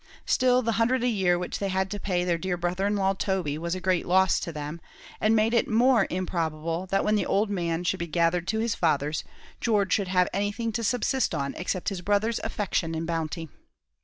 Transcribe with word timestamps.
Still 0.25 0.63
the 0.63 0.71
hundred 0.81 1.03
a 1.03 1.07
year 1.07 1.37
which 1.37 1.59
they 1.59 1.67
had 1.69 1.91
to 1.91 1.99
pay 1.99 2.23
their 2.23 2.39
dear 2.39 2.57
brother 2.57 2.87
in 2.87 2.95
law, 2.95 3.13
Toby, 3.13 3.55
was 3.59 3.75
a 3.75 3.79
great 3.79 4.07
loss 4.07 4.39
to 4.39 4.51
them, 4.51 4.81
and 5.19 5.35
made 5.35 5.53
it 5.53 5.67
more 5.67 6.07
improbable 6.09 6.87
that 6.87 7.03
when 7.03 7.13
the 7.13 7.25
old 7.27 7.51
man 7.51 7.83
should 7.83 7.99
be 7.99 8.07
gathered 8.07 8.47
to 8.47 8.57
his 8.57 8.73
fathers, 8.73 9.23
George 9.59 9.93
should 9.93 10.07
have 10.07 10.27
anything 10.33 10.71
to 10.71 10.83
subsist 10.83 11.35
on 11.35 11.53
except 11.53 11.89
his 11.89 12.01
brother's 12.01 12.39
affection 12.39 12.95
and 12.95 13.05
bounty. 13.05 13.47